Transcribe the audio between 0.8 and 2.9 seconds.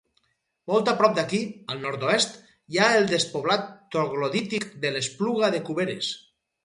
a prop d'aquí, al nord-oest, hi ha